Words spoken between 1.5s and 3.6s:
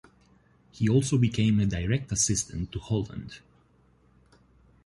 a direct assistant to Holland.